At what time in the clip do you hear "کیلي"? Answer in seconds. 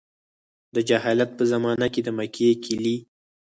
2.65-2.97